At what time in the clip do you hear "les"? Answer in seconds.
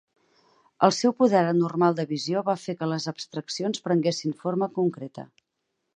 2.95-3.07